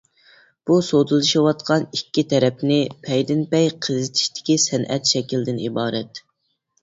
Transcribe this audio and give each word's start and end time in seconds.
بۇ 0.67 0.75
سودىلىشىۋاتقان 0.85 1.83
ئىككى 1.97 2.23
تەرەپنى 2.31 2.79
پەيدىنپەي 3.07 3.69
قىزىتىشتىكى 3.87 4.57
سەنئەت 4.63 5.13
شەكلىدىن 5.15 5.61
ئىبارەت. 5.69 6.23